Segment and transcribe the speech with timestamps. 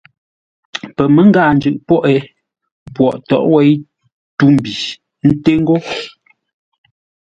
[0.95, 2.17] Pəmə́ngáa-njʉʼ pwóghʼ é,
[2.95, 3.71] Pwogh tóghʼ wéi
[4.37, 4.73] tû-mbi
[5.27, 5.75] nté ńgó.